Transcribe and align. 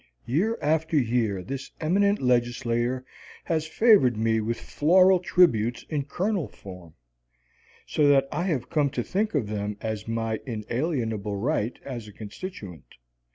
Year 0.25 0.57
after 0.63 0.97
year 0.97 1.43
this 1.43 1.69
eminent 1.79 2.19
legislator 2.23 3.05
has 3.43 3.67
favored 3.67 4.17
me 4.17 4.41
with 4.41 4.59
floral 4.59 5.19
tributes 5.19 5.83
in 5.89 6.05
kernel 6.05 6.47
form, 6.47 6.95
so 7.85 8.07
that 8.07 8.27
I 8.31 8.45
have 8.45 8.67
come 8.71 8.89
to 8.97 9.03
think 9.03 9.35
of 9.35 9.45
them 9.45 9.77
as 9.79 10.07
my 10.07 10.39
inalienable 10.47 11.35
rights 11.37 11.79
as 11.85 12.07
a 12.07 12.13
constituent. 12.13 12.95